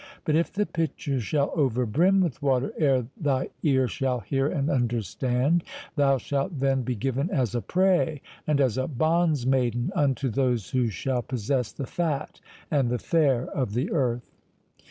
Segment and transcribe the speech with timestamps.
[0.25, 5.63] But if the pitcher shall overbrim with water ere thy ear shall hear and understand,
[5.95, 10.87] thou shalt then be given as a prey, and as a bondsmaiden, unto those who
[10.87, 12.41] shall possess the fat
[12.71, 14.31] and the fair of the earth."